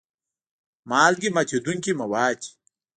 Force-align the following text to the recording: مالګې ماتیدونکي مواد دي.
مالګې 0.89 1.29
ماتیدونکي 1.35 1.91
مواد 2.01 2.35
دي. 2.41 2.49